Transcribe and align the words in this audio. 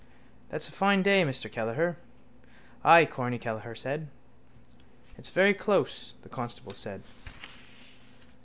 —That's 0.49 0.67
a 0.67 0.71
fine 0.71 1.03
day, 1.03 1.21
Mr 1.21 1.47
Kelleher. 1.51 1.95
—Ay, 2.83 3.05
Corny 3.05 3.37
Kelleher 3.37 3.75
said. 3.75 4.07
—It's 5.15 5.29
very 5.29 5.53
close, 5.53 6.13
the 6.23 6.27
constable 6.29 6.73
said. 6.73 7.03